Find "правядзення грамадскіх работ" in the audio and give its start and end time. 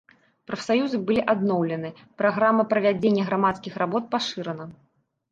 2.71-4.03